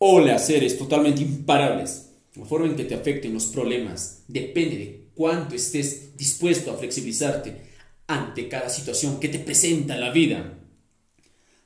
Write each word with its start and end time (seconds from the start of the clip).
Hola, 0.00 0.38
seres 0.38 0.78
totalmente 0.78 1.22
imparables. 1.22 2.12
La 2.36 2.44
forma 2.44 2.68
en 2.68 2.76
que 2.76 2.84
te 2.84 2.94
afecten 2.94 3.34
los 3.34 3.46
problemas 3.46 4.22
depende 4.28 4.76
de 4.76 5.08
cuánto 5.12 5.56
estés 5.56 6.16
dispuesto 6.16 6.70
a 6.70 6.76
flexibilizarte 6.76 7.72
ante 8.06 8.48
cada 8.48 8.68
situación 8.68 9.18
que 9.18 9.28
te 9.28 9.40
presenta 9.40 9.96
la 9.96 10.12
vida. 10.12 10.56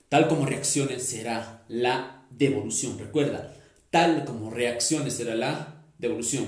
Tal 0.09 0.29
como 0.29 0.47
reacciones 0.47 1.03
será 1.03 1.67
la 1.69 2.27
devolución. 2.31 2.99
Recuerda, 2.99 3.55
tal 3.91 4.25
como 4.25 4.49
reacciones 4.49 5.13
será 5.13 5.35
la 5.35 5.85
devolución. 5.99 6.47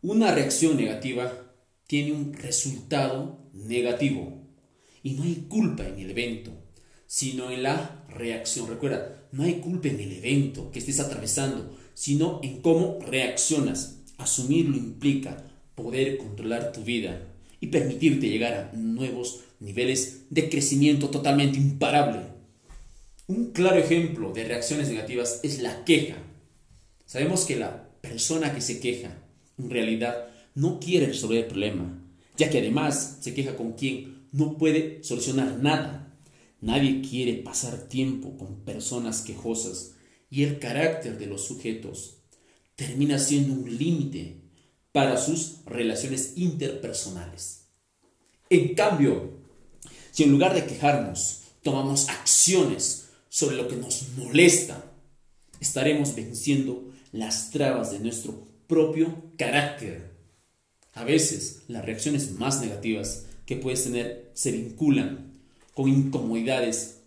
Una 0.00 0.34
reacción 0.34 0.78
negativa 0.78 1.54
tiene 1.86 2.12
un 2.12 2.32
resultado 2.32 3.50
negativo. 3.52 4.48
Y 5.02 5.12
no 5.12 5.24
hay 5.24 5.44
culpa 5.46 5.86
en 5.86 5.98
el 5.98 6.10
evento, 6.10 6.52
sino 7.06 7.50
en 7.50 7.64
la 7.64 8.02
reacción. 8.08 8.66
Recuerda, 8.66 9.21
no 9.32 9.42
hay 9.42 9.54
culpa 9.54 9.88
en 9.88 10.00
el 10.00 10.12
evento 10.12 10.70
que 10.70 10.78
estés 10.78 11.00
atravesando, 11.00 11.76
sino 11.94 12.40
en 12.42 12.60
cómo 12.60 12.98
reaccionas. 13.06 13.98
Asumirlo 14.18 14.76
implica 14.76 15.44
poder 15.74 16.18
controlar 16.18 16.72
tu 16.72 16.82
vida 16.82 17.28
y 17.60 17.68
permitirte 17.68 18.28
llegar 18.28 18.54
a 18.54 18.76
nuevos 18.76 19.40
niveles 19.58 20.26
de 20.30 20.48
crecimiento 20.48 21.08
totalmente 21.08 21.58
imparable. 21.58 22.20
Un 23.26 23.52
claro 23.52 23.78
ejemplo 23.78 24.32
de 24.32 24.44
reacciones 24.44 24.88
negativas 24.88 25.40
es 25.42 25.62
la 25.62 25.84
queja. 25.84 26.16
Sabemos 27.06 27.44
que 27.46 27.56
la 27.56 27.88
persona 28.00 28.54
que 28.54 28.60
se 28.60 28.80
queja 28.80 29.16
en 29.58 29.70
realidad 29.70 30.28
no 30.54 30.80
quiere 30.80 31.06
resolver 31.06 31.38
el 31.38 31.46
problema, 31.46 32.02
ya 32.36 32.50
que 32.50 32.58
además 32.58 33.18
se 33.20 33.32
queja 33.32 33.56
con 33.56 33.72
quien 33.72 34.26
no 34.32 34.58
puede 34.58 35.02
solucionar 35.02 35.58
nada. 35.62 36.01
Nadie 36.62 37.02
quiere 37.02 37.34
pasar 37.34 37.88
tiempo 37.88 38.38
con 38.38 38.60
personas 38.60 39.22
quejosas 39.22 39.96
y 40.30 40.44
el 40.44 40.60
carácter 40.60 41.18
de 41.18 41.26
los 41.26 41.44
sujetos 41.44 42.18
termina 42.76 43.18
siendo 43.18 43.52
un 43.52 43.76
límite 43.76 44.42
para 44.92 45.16
sus 45.16 45.64
relaciones 45.66 46.34
interpersonales. 46.36 47.64
En 48.48 48.76
cambio, 48.76 49.40
si 50.12 50.22
en 50.22 50.30
lugar 50.30 50.54
de 50.54 50.64
quejarnos 50.64 51.40
tomamos 51.64 52.08
acciones 52.08 53.08
sobre 53.28 53.56
lo 53.56 53.66
que 53.66 53.76
nos 53.76 54.10
molesta, 54.16 54.84
estaremos 55.58 56.14
venciendo 56.14 56.92
las 57.10 57.50
trabas 57.50 57.90
de 57.90 57.98
nuestro 57.98 58.46
propio 58.68 59.32
carácter. 59.36 60.12
A 60.94 61.02
veces 61.02 61.62
las 61.66 61.84
reacciones 61.84 62.30
más 62.30 62.60
negativas 62.60 63.26
que 63.46 63.56
puedes 63.56 63.82
tener 63.82 64.30
se 64.34 64.52
vinculan 64.52 65.31
con 65.74 65.88
incomodidades 65.88 67.00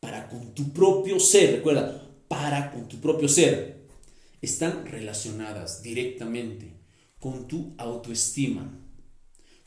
para 0.00 0.28
con 0.28 0.54
tu 0.54 0.72
propio 0.72 1.18
ser, 1.18 1.56
recuerda, 1.56 2.08
para 2.28 2.70
con 2.70 2.88
tu 2.88 2.98
propio 2.98 3.28
ser, 3.28 3.86
están 4.40 4.86
relacionadas 4.86 5.82
directamente 5.82 6.72
con 7.18 7.48
tu 7.48 7.74
autoestima, 7.78 8.70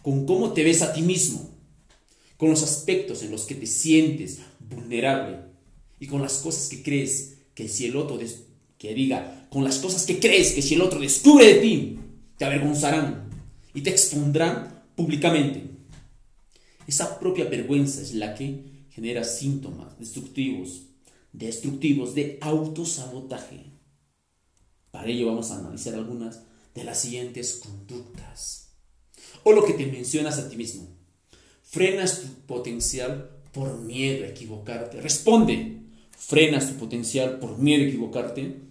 con 0.02 0.26
cómo 0.26 0.54
te 0.54 0.64
ves 0.64 0.82
a 0.82 0.94
ti 0.94 1.02
mismo, 1.02 1.50
con 2.38 2.50
los 2.50 2.64
aspectos 2.64 3.22
en 3.24 3.32
los 3.32 3.46
que 3.46 3.56
te 3.56 3.66
sientes 3.66 4.40
vulnerable 4.60 5.40
y 6.00 6.08
con 6.08 6.22
las 6.22 6.38
cosas 6.38 6.70
que 6.70 6.82
crees 6.82 7.38
que 7.54 7.68
si 7.68 7.86
el 7.86 7.98
otro 7.98 8.18
que 8.78 8.94
diga, 8.94 9.48
con 9.50 9.66
las 9.66 9.80
cosas 9.80 10.06
que 10.06 10.20
crees 10.20 10.54
que 10.54 10.62
si 10.62 10.76
el 10.76 10.82
otro 10.82 11.00
descubre 11.00 11.46
de 11.46 11.60
ti, 11.60 12.00
te 12.38 12.46
avergonzarán 12.46 13.30
y 13.74 13.82
te 13.82 13.90
expondrán 13.90 14.84
públicamente. 14.96 15.64
Esa 16.90 17.20
propia 17.20 17.46
vergüenza 17.46 18.02
es 18.02 18.16
la 18.16 18.34
que 18.34 18.64
genera 18.90 19.24
síntomas 19.24 20.00
destructivos, 20.00 20.88
destructivos 21.32 22.16
de 22.16 22.40
autosabotaje. 22.42 23.66
Para 24.90 25.08
ello 25.08 25.28
vamos 25.28 25.52
a 25.52 25.60
analizar 25.60 25.94
algunas 25.94 26.42
de 26.74 26.84
las 26.84 27.00
siguientes 27.00 27.62
conductas. 27.64 28.70
O 29.44 29.52
lo 29.52 29.64
que 29.66 29.74
te 29.74 29.86
mencionas 29.86 30.40
a 30.40 30.50
ti 30.50 30.58
mismo. 30.58 30.88
Frenas 31.62 32.22
tu 32.22 32.28
potencial 32.48 33.38
por 33.54 33.78
miedo 33.78 34.26
a 34.26 34.30
equivocarte. 34.30 35.00
Responde. 35.00 35.84
Frenas 36.18 36.70
tu 36.70 36.80
potencial 36.80 37.38
por 37.38 37.60
miedo 37.60 37.84
a 37.84 37.88
equivocarte. 37.88 38.62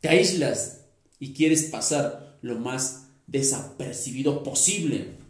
Te 0.00 0.08
aíslas 0.08 0.86
y 1.18 1.34
quieres 1.34 1.64
pasar 1.64 2.38
lo 2.40 2.58
más 2.58 3.08
desapercibido 3.26 4.42
posible 4.42 5.20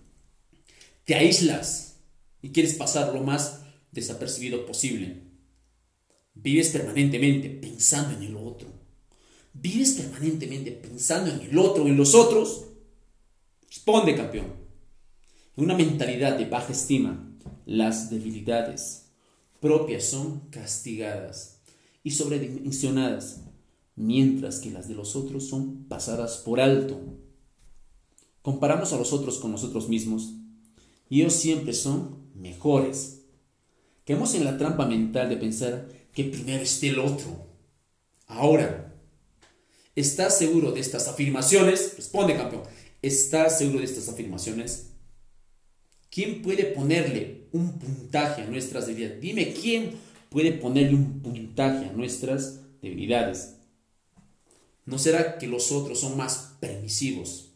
te 1.04 1.14
aíslas 1.14 1.96
y 2.42 2.50
quieres 2.50 2.74
pasar 2.74 3.14
lo 3.14 3.22
más 3.22 3.62
desapercibido 3.90 4.66
posible. 4.66 5.22
Vives 6.34 6.70
permanentemente 6.70 7.50
pensando 7.50 8.16
en 8.16 8.22
el 8.22 8.36
otro. 8.36 8.68
Vives 9.52 9.92
permanentemente 9.92 10.72
pensando 10.72 11.30
en 11.30 11.40
el 11.40 11.58
otro, 11.58 11.86
en 11.86 11.96
los 11.96 12.14
otros. 12.14 12.66
Responde, 13.68 14.16
campeón. 14.16 14.46
En 15.56 15.64
una 15.64 15.76
mentalidad 15.76 16.38
de 16.38 16.46
baja 16.46 16.72
estima, 16.72 17.28
las 17.66 18.10
debilidades 18.10 19.10
propias 19.60 20.04
son 20.04 20.40
castigadas 20.50 21.60
y 22.02 22.12
sobredimensionadas, 22.12 23.42
mientras 23.94 24.58
que 24.58 24.70
las 24.70 24.88
de 24.88 24.94
los 24.94 25.14
otros 25.14 25.48
son 25.48 25.84
pasadas 25.84 26.38
por 26.38 26.60
alto. 26.60 27.00
Comparamos 28.40 28.92
a 28.92 28.98
los 28.98 29.12
otros 29.12 29.38
con 29.38 29.52
nosotros 29.52 29.88
mismos 29.88 30.34
y 31.12 31.20
ellos 31.20 31.34
siempre 31.34 31.74
son 31.74 32.30
mejores. 32.34 33.24
Quedamos 34.06 34.34
en 34.34 34.46
la 34.46 34.56
trampa 34.56 34.86
mental 34.86 35.28
de 35.28 35.36
pensar 35.36 35.86
que 36.14 36.24
primero 36.24 36.62
esté 36.62 36.88
el 36.88 37.00
otro. 37.00 37.48
Ahora, 38.26 38.94
¿estás 39.94 40.38
seguro 40.38 40.72
de 40.72 40.80
estas 40.80 41.08
afirmaciones? 41.08 41.96
Responde, 41.96 42.34
campeón. 42.34 42.62
¿Estás 43.02 43.58
seguro 43.58 43.80
de 43.80 43.84
estas 43.84 44.08
afirmaciones? 44.08 44.86
¿Quién 46.10 46.40
puede 46.40 46.64
ponerle 46.64 47.48
un 47.52 47.78
puntaje 47.78 48.40
a 48.40 48.46
nuestras 48.46 48.86
debilidades? 48.86 49.20
Dime 49.20 49.52
quién 49.52 49.96
puede 50.30 50.52
ponerle 50.52 50.94
un 50.94 51.20
puntaje 51.20 51.90
a 51.90 51.92
nuestras 51.92 52.60
debilidades. 52.80 53.56
¿No 54.86 54.96
será 54.98 55.36
que 55.36 55.46
los 55.46 55.72
otros 55.72 56.00
son 56.00 56.16
más 56.16 56.54
permisivos 56.58 57.50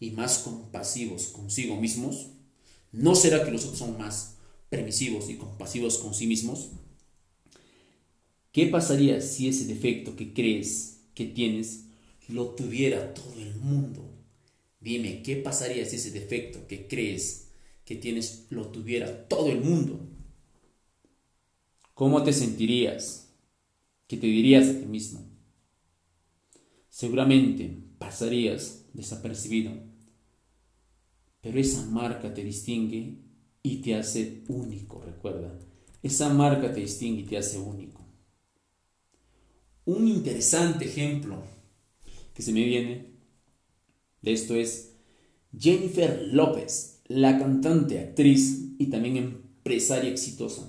y 0.00 0.10
más 0.10 0.38
compasivos 0.38 1.28
consigo 1.28 1.76
mismos? 1.76 2.32
¿No 2.92 3.14
será 3.14 3.44
que 3.44 3.50
los 3.50 3.64
otros 3.64 3.78
son 3.78 3.98
más 3.98 4.36
permisivos 4.68 5.28
y 5.28 5.36
compasivos 5.36 5.98
con 5.98 6.14
sí 6.14 6.26
mismos? 6.26 6.70
¿Qué 8.52 8.66
pasaría 8.66 9.20
si 9.20 9.48
ese 9.48 9.66
defecto 9.66 10.16
que 10.16 10.32
crees 10.32 11.00
que 11.14 11.26
tienes 11.26 11.84
lo 12.28 12.50
tuviera 12.50 13.12
todo 13.12 13.34
el 13.40 13.54
mundo? 13.56 14.02
Dime, 14.80 15.22
¿qué 15.22 15.36
pasaría 15.36 15.84
si 15.84 15.96
ese 15.96 16.10
defecto 16.10 16.66
que 16.66 16.86
crees 16.88 17.48
que 17.84 17.96
tienes 17.96 18.46
lo 18.50 18.68
tuviera 18.68 19.28
todo 19.28 19.50
el 19.50 19.60
mundo? 19.60 20.00
¿Cómo 21.94 22.22
te 22.22 22.32
sentirías? 22.32 23.28
¿Qué 24.06 24.16
te 24.16 24.26
dirías 24.26 24.68
a 24.68 24.78
ti 24.78 24.86
mismo? 24.86 25.26
Seguramente 26.88 27.76
pasarías 27.98 28.86
desapercibido 28.94 29.72
pero 31.46 31.60
esa 31.60 31.86
marca 31.86 32.34
te 32.34 32.42
distingue 32.42 33.18
y 33.62 33.76
te 33.76 33.94
hace 33.94 34.42
único, 34.48 35.00
recuerda. 35.00 35.56
Esa 36.02 36.28
marca 36.28 36.72
te 36.72 36.80
distingue 36.80 37.20
y 37.20 37.24
te 37.24 37.38
hace 37.38 37.56
único. 37.56 38.04
Un 39.84 40.08
interesante 40.08 40.86
ejemplo 40.86 41.40
que 42.34 42.42
se 42.42 42.52
me 42.52 42.64
viene 42.64 43.12
de 44.22 44.32
esto 44.32 44.56
es 44.56 44.96
Jennifer 45.56 46.30
López, 46.32 47.02
la 47.06 47.38
cantante, 47.38 48.00
actriz 48.00 48.72
y 48.80 48.86
también 48.86 49.16
empresaria 49.16 50.10
exitosa. 50.10 50.68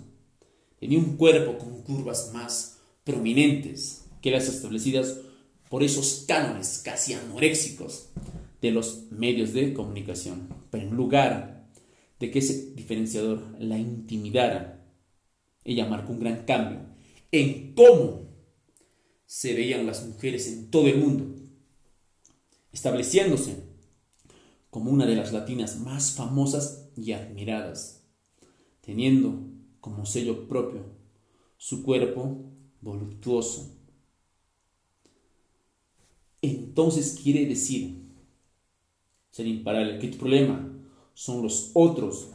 Tenía 0.80 1.00
un 1.00 1.18
cuerpo 1.18 1.58
con 1.58 1.82
curvas 1.82 2.34
más 2.36 2.78
prominentes 3.04 4.06
que 4.22 4.30
las 4.30 4.48
establecidas 4.48 5.22
por 5.72 5.82
esos 5.82 6.26
cánones 6.28 6.84
casi 6.86 7.14
anoréxicos 7.14 8.10
de 8.62 8.72
los 8.72 9.12
medios 9.12 9.54
de 9.54 9.74
comunicación. 9.74 10.50
Pero 10.72 10.88
en 10.88 10.96
lugar 10.96 11.70
de 12.20 12.32
que 12.32 12.40
ese 12.40 12.74
diferenciador 12.74 13.56
la 13.60 13.78
intimidara, 13.78 14.86
ella 15.64 15.88
marcó 15.88 16.14
un 16.14 16.20
gran 16.20 16.46
cambio 16.46 16.88
en 17.32 17.74
cómo 17.74 18.28
se 19.26 19.54
veían 19.54 19.86
las 19.86 20.08
mujeres 20.08 20.48
en 20.48 20.72
todo 20.72 20.88
el 20.88 20.98
mundo, 20.98 21.36
estableciéndose 22.72 23.68
como 24.70 24.92
una 24.92 25.06
de 25.06 25.16
las 25.16 25.34
latinas 25.34 25.80
más 25.80 26.12
famosas 26.12 26.90
y 26.96 27.12
admiradas, 27.12 28.06
teniendo 28.82 29.50
como 29.82 30.06
sello 30.06 30.48
propio 30.48 30.86
su 31.58 31.84
cuerpo 31.84 32.52
voluptuoso. 32.82 33.76
Entonces 36.42 37.20
quiere 37.22 37.46
decir 37.46 38.07
ser 39.38 39.46
imparable. 39.46 40.00
¿Qué 40.00 40.08
problema? 40.08 40.68
Son 41.14 41.44
los 41.44 41.70
otros. 41.76 42.30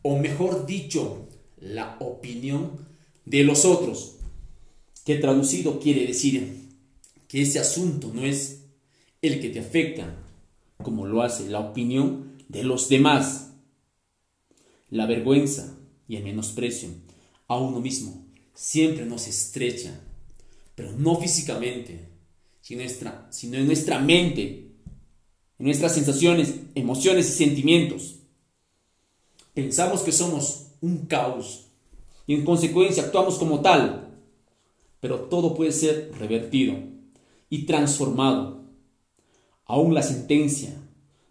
O 0.00 0.18
mejor 0.18 0.64
dicho, 0.64 1.28
la 1.58 1.98
opinión 2.00 2.88
de 3.26 3.44
los 3.44 3.64
otros. 3.66 4.16
que 5.04 5.16
traducido 5.16 5.80
quiere 5.80 6.06
decir 6.06 6.68
que 7.26 7.42
ese 7.42 7.58
asunto 7.58 8.12
no 8.14 8.22
es 8.22 8.66
el 9.22 9.40
que 9.40 9.48
te 9.48 9.58
afecta, 9.58 10.14
como 10.82 11.06
lo 11.06 11.22
hace 11.22 11.48
la 11.48 11.58
opinión 11.60 12.36
de 12.48 12.64
los 12.64 12.88
demás. 12.88 13.54
La 14.90 15.06
vergüenza 15.06 15.74
y 16.06 16.16
el 16.16 16.24
menosprecio 16.24 16.90
a 17.48 17.58
uno 17.58 17.80
mismo 17.80 18.26
siempre 18.54 19.06
nos 19.06 19.26
estrecha, 19.26 20.00
pero 20.74 20.92
no 20.92 21.16
físicamente, 21.16 22.08
sino 22.60 23.56
en 23.56 23.66
nuestra 23.66 23.98
mente, 23.98 24.69
en 25.60 25.66
nuestras 25.66 25.92
sensaciones, 25.92 26.54
emociones 26.74 27.28
y 27.28 27.32
sentimientos. 27.32 28.16
Pensamos 29.52 30.00
que 30.00 30.10
somos 30.10 30.68
un 30.80 31.04
caos 31.04 31.66
y 32.26 32.32
en 32.32 32.46
consecuencia 32.46 33.02
actuamos 33.02 33.36
como 33.36 33.60
tal, 33.60 34.08
pero 35.00 35.20
todo 35.20 35.54
puede 35.54 35.72
ser 35.72 36.12
revertido 36.18 36.78
y 37.50 37.66
transformado. 37.66 38.62
Aún 39.66 39.92
la 39.92 40.02
sentencia 40.02 40.74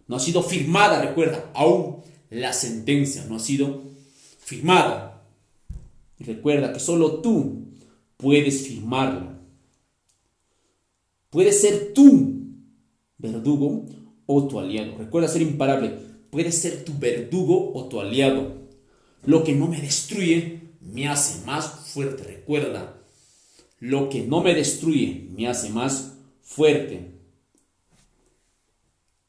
no 0.07 0.17
ha 0.17 0.19
sido 0.19 0.43
firmada, 0.43 1.01
recuerda, 1.01 1.49
aún 1.55 2.03
la 2.29 2.53
sentencia 2.53 3.25
no 3.25 3.37
ha 3.37 3.39
sido 3.39 3.81
firmada. 4.37 5.23
Y 6.19 6.23
recuerda 6.25 6.71
que 6.71 6.79
solo 6.79 7.21
tú 7.21 7.63
puedes 8.15 8.67
firmarla. 8.67 9.39
Puedes 11.31 11.59
ser 11.61 11.93
tú 11.95 12.35
verdugo 13.17 13.85
o 14.31 14.47
tu 14.47 14.59
aliado. 14.59 14.95
Recuerda 14.95 15.27
ser 15.27 15.41
imparable. 15.41 15.91
Puedes 16.29 16.55
ser 16.55 16.85
tu 16.85 16.93
verdugo 16.99 17.71
o 17.73 17.89
tu 17.89 17.99
aliado. 17.99 18.53
Lo 19.25 19.43
que 19.43 19.55
no 19.55 19.67
me 19.67 19.81
destruye 19.81 20.69
me 20.81 21.07
hace 21.07 21.43
más 21.47 21.89
fuerte. 21.91 22.21
Recuerda, 22.21 23.01
lo 23.79 24.07
que 24.07 24.21
no 24.21 24.43
me 24.43 24.53
destruye 24.53 25.27
me 25.35 25.47
hace 25.47 25.71
más 25.71 26.13
fuerte. 26.43 27.09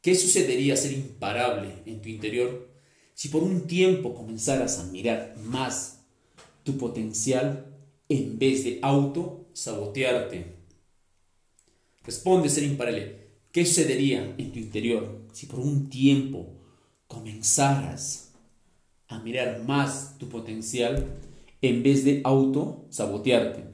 ¿Qué 0.03 0.15
sucedería 0.15 0.77
ser 0.77 0.93
imparable 0.93 1.77
en 1.87 2.03
tu 2.03 2.11
interior 2.11 2.69
si 3.15 3.29
por 3.29 3.43
un 3.43 3.67
tiempo 3.67 4.15
comenzaras 4.15 4.81
a 4.81 4.85
mirar 4.85 5.35
más 5.39 6.03
tu 6.63 6.77
potencial 6.77 7.75
en 8.11 8.39
vez 8.39 8.65
de 8.65 8.81
auto 8.83 9.47
sabotearte? 9.55 10.57
Responde 12.05 12.51
ser 12.51 12.65
imparable. 12.65 13.20
¿Qué 13.53 13.67
sucedería 13.67 14.35
en 14.39 14.53
tu 14.53 14.61
interior 14.61 15.23
si 15.33 15.47
por 15.47 15.59
un 15.59 15.91
tiempo 15.91 16.47
comenzaras 17.09 18.33
a 19.09 19.19
mirar 19.19 19.65
más 19.65 20.17
tu 20.19 20.29
potencial 20.29 21.19
en 21.61 21.83
vez 21.83 22.05
de 22.05 22.21
auto 22.23 22.87
sabotearte? 22.91 23.65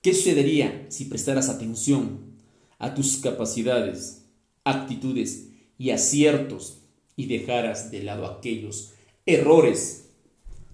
¿Qué 0.00 0.14
sucedería 0.14 0.86
si 0.88 1.04
prestaras 1.04 1.50
atención 1.50 2.36
a 2.78 2.94
tus 2.94 3.18
capacidades, 3.18 4.24
actitudes 4.64 5.50
y 5.76 5.90
aciertos 5.90 6.80
y 7.14 7.26
dejaras 7.26 7.90
de 7.90 8.02
lado 8.04 8.24
aquellos 8.24 8.94
errores 9.26 10.10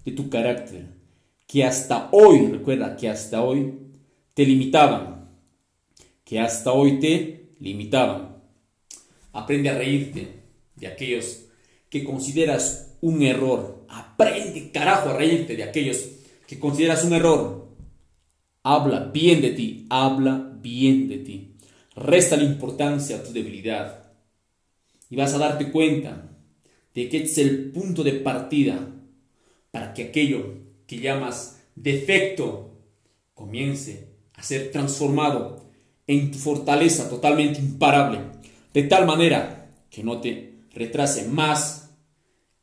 de 0.05 0.13
tu 0.13 0.29
carácter 0.29 0.87
que 1.47 1.65
hasta 1.65 2.07
hoy, 2.13 2.47
recuerda 2.47 2.95
que 2.95 3.09
hasta 3.09 3.43
hoy 3.43 3.73
te 4.33 4.45
limitaban, 4.45 5.12
que 6.33 6.39
hasta 6.39 6.71
hoy 6.71 6.99
te 6.99 7.51
limitaban. 7.59 8.41
Aprende 9.33 9.69
a 9.69 9.77
reírte 9.77 10.29
de 10.75 10.87
aquellos 10.87 11.45
que 11.91 12.03
consideras 12.03 12.97
un 13.01 13.21
error. 13.21 13.85
Aprende, 13.87 14.71
carajo, 14.71 15.09
a 15.09 15.13
reírte 15.13 15.55
de 15.55 15.61
aquellos 15.61 16.09
que 16.47 16.57
consideras 16.57 17.03
un 17.03 17.13
error 17.13 17.69
Habla 18.63 19.11
bien 19.13 19.41
de 19.41 19.51
ti, 19.51 19.85
habla 19.91 20.57
bien 20.59 21.07
de 21.07 21.19
ti. 21.19 21.55
Resta 21.95 22.35
la 22.35 22.45
importancia 22.45 23.17
a 23.17 23.23
tu 23.23 23.31
debilidad. 23.31 24.11
Y 25.11 25.15
vas 25.15 25.35
a 25.35 25.37
darte 25.37 25.69
cuenta 25.71 26.31
de 26.95 27.09
que 27.09 27.23
es 27.23 27.37
el 27.37 27.71
punto 27.71 28.03
de 28.03 28.13
partida 28.13 28.89
para 29.69 29.93
que 29.93 30.05
aquello 30.05 30.55
que 30.87 30.99
llamas 30.99 31.61
defecto 31.75 32.71
comience 33.35 34.07
a 34.33 34.41
ser 34.41 34.71
transformado 34.71 35.63
en 36.07 36.31
tu 36.31 36.37
fortaleza 36.37 37.09
totalmente 37.09 37.59
imparable, 37.59 38.19
de 38.73 38.83
tal 38.83 39.05
manera 39.05 39.71
que 39.89 40.03
no 40.03 40.19
te 40.19 40.53
retrase 40.73 41.27
más 41.27 41.91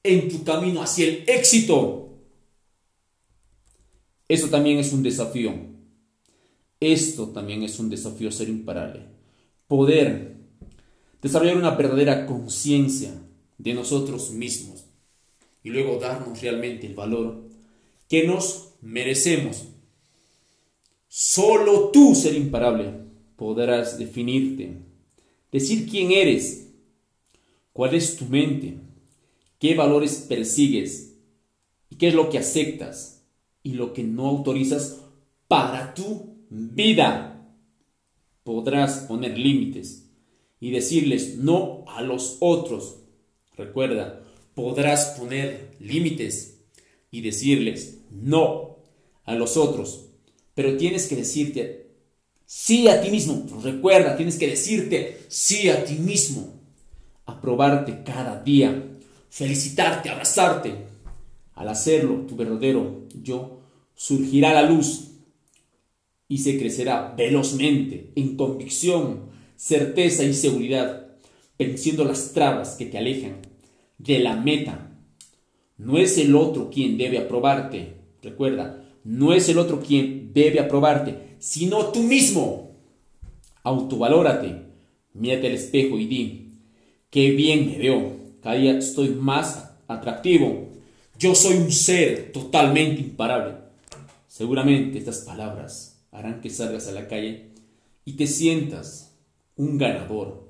en 0.02 0.28
tu 0.28 0.44
camino 0.44 0.82
hacia 0.82 1.06
el 1.06 1.24
éxito. 1.26 2.18
Eso 4.28 4.48
también 4.48 4.78
es 4.78 4.92
un 4.92 5.02
desafío. 5.02 5.54
Esto 6.78 7.28
también 7.28 7.62
es 7.62 7.78
un 7.78 7.90
desafío 7.90 8.30
ser 8.32 8.48
imparable. 8.48 9.06
Poder 9.68 10.36
desarrollar 11.20 11.56
una 11.56 11.72
verdadera 11.72 12.26
conciencia 12.26 13.12
de 13.58 13.74
nosotros 13.74 14.30
mismos 14.30 14.84
y 15.62 15.70
luego 15.70 15.98
darnos 15.98 16.40
realmente 16.40 16.86
el 16.86 16.94
valor 16.94 17.48
que 18.08 18.26
nos 18.26 18.74
merecemos. 18.80 19.64
Solo 21.08 21.90
tú, 21.90 22.14
ser 22.14 22.34
imparable, 22.34 22.99
podrás 23.40 23.98
definirte, 23.98 24.82
decir 25.50 25.88
quién 25.88 26.12
eres, 26.12 26.74
cuál 27.72 27.94
es 27.94 28.16
tu 28.18 28.26
mente, 28.26 28.76
qué 29.58 29.74
valores 29.74 30.26
persigues 30.28 31.16
y 31.88 31.96
qué 31.96 32.08
es 32.08 32.14
lo 32.14 32.28
que 32.28 32.36
aceptas 32.36 33.24
y 33.62 33.72
lo 33.72 33.94
que 33.94 34.04
no 34.04 34.26
autorizas 34.26 35.00
para 35.48 35.94
tu 35.94 36.36
vida, 36.50 37.50
podrás 38.44 39.06
poner 39.08 39.38
límites 39.38 40.10
y 40.60 40.70
decirles 40.70 41.38
no 41.38 41.86
a 41.88 42.02
los 42.02 42.36
otros. 42.40 42.98
Recuerda, 43.56 44.22
podrás 44.54 45.18
poner 45.18 45.76
límites 45.80 46.60
y 47.10 47.22
decirles 47.22 48.02
no 48.10 48.76
a 49.24 49.34
los 49.34 49.56
otros. 49.56 50.10
Pero 50.52 50.76
tienes 50.76 51.08
que 51.08 51.16
decirte 51.16 51.79
sí 52.52 52.88
a 52.88 53.00
ti 53.00 53.12
mismo. 53.12 53.46
Recuerda, 53.62 54.16
tienes 54.16 54.36
que 54.36 54.48
decirte 54.48 55.20
sí 55.28 55.68
a 55.68 55.84
ti 55.84 55.94
mismo. 55.94 56.52
Aprobarte 57.24 58.02
cada 58.04 58.42
día. 58.42 58.98
Felicitarte, 59.28 60.10
abrazarte. 60.10 60.74
Al 61.54 61.68
hacerlo, 61.68 62.26
tu 62.26 62.34
verdadero 62.34 63.04
yo 63.22 63.60
surgirá 63.94 64.52
la 64.52 64.68
luz 64.68 65.12
y 66.26 66.38
se 66.38 66.58
crecerá 66.58 67.14
velozmente 67.16 68.10
en 68.16 68.36
convicción, 68.36 69.30
certeza 69.54 70.24
y 70.24 70.34
seguridad, 70.34 71.06
venciendo 71.56 72.04
las 72.04 72.32
trabas 72.32 72.74
que 72.74 72.86
te 72.86 72.98
alejan 72.98 73.42
de 73.98 74.18
la 74.18 74.34
meta. 74.34 74.90
No 75.76 75.98
es 75.98 76.18
el 76.18 76.34
otro 76.34 76.68
quien 76.68 76.98
debe 76.98 77.18
aprobarte, 77.18 77.94
recuerda, 78.22 78.84
no 79.04 79.32
es 79.32 79.48
el 79.48 79.58
otro 79.58 79.80
quien 79.80 80.19
debe 80.32 80.60
aprobarte, 80.60 81.36
sino 81.38 81.86
tú 81.86 82.02
mismo. 82.02 82.70
Autovalórate, 83.62 84.62
mírate 85.14 85.48
al 85.48 85.54
espejo 85.54 85.98
y 85.98 86.06
di, 86.06 86.52
qué 87.10 87.30
bien 87.30 87.66
me 87.66 87.78
veo, 87.78 88.16
cada 88.42 88.56
día 88.56 88.78
estoy 88.78 89.10
más 89.10 89.70
atractivo, 89.86 90.68
yo 91.18 91.34
soy 91.34 91.56
un 91.56 91.70
ser 91.70 92.32
totalmente 92.32 93.02
imparable. 93.02 93.56
Seguramente 94.28 94.98
estas 94.98 95.18
palabras 95.18 96.02
harán 96.12 96.40
que 96.40 96.48
salgas 96.48 96.88
a 96.88 96.92
la 96.92 97.08
calle 97.08 97.50
y 98.04 98.14
te 98.14 98.26
sientas 98.26 99.14
un 99.56 99.76
ganador. 99.76 100.48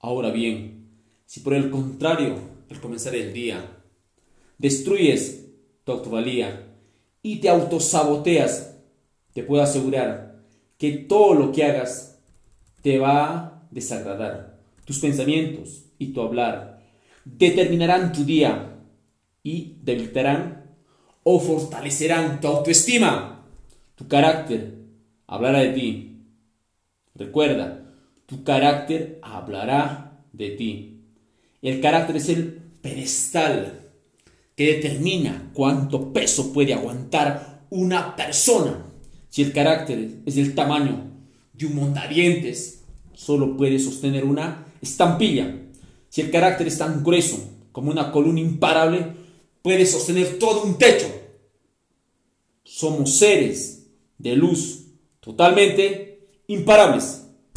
Ahora 0.00 0.30
bien, 0.32 0.88
si 1.26 1.40
por 1.40 1.54
el 1.54 1.70
contrario, 1.70 2.36
al 2.68 2.80
comenzar 2.80 3.14
el 3.14 3.32
día, 3.32 3.78
destruyes 4.58 5.46
tu 5.84 5.92
autovalía 5.92 6.74
y 7.22 7.36
te 7.36 7.48
autosaboteas, 7.48 8.71
te 9.32 9.42
puedo 9.42 9.62
asegurar 9.62 10.40
que 10.78 10.92
todo 10.92 11.34
lo 11.34 11.52
que 11.52 11.64
hagas 11.64 12.18
te 12.82 12.98
va 12.98 13.34
a 13.34 13.62
desagradar. 13.70 14.58
Tus 14.84 14.98
pensamientos 14.98 15.84
y 15.98 16.12
tu 16.12 16.20
hablar 16.20 16.82
determinarán 17.24 18.12
tu 18.12 18.24
día 18.24 18.80
y 19.42 19.76
debilitarán 19.82 20.62
o 21.22 21.38
fortalecerán 21.38 22.40
tu 22.40 22.48
autoestima, 22.48 23.46
tu 23.94 24.08
carácter 24.08 24.74
hablará 25.26 25.60
de 25.60 25.72
ti. 25.72 26.16
Recuerda, 27.14 27.94
tu 28.26 28.42
carácter 28.42 29.18
hablará 29.22 30.24
de 30.32 30.50
ti. 30.50 31.00
El 31.60 31.80
carácter 31.80 32.16
es 32.16 32.28
el 32.28 32.60
pedestal 32.82 33.90
que 34.56 34.74
determina 34.74 35.50
cuánto 35.54 36.12
peso 36.12 36.52
puede 36.52 36.74
aguantar 36.74 37.66
una 37.70 38.16
persona. 38.16 38.91
Si 39.32 39.40
el 39.40 39.54
carácter 39.54 40.10
es 40.26 40.34
del 40.34 40.54
tamaño 40.54 41.10
de 41.54 41.64
un 41.64 41.74
montadientes, 41.74 42.82
solo 43.14 43.56
puede 43.56 43.78
sostener 43.78 44.26
una 44.26 44.66
estampilla. 44.82 45.58
Si 46.10 46.20
el 46.20 46.30
carácter 46.30 46.66
es 46.66 46.76
tan 46.76 47.02
grueso 47.02 47.42
como 47.72 47.90
una 47.90 48.12
columna 48.12 48.40
imparable, 48.40 49.06
puede 49.62 49.86
sostener 49.86 50.38
todo 50.38 50.64
un 50.64 50.76
techo. 50.76 51.06
Somos 52.62 53.16
seres 53.16 53.86
de 54.18 54.36
luz 54.36 54.88
totalmente 55.20 56.28
imparables. 56.48 57.21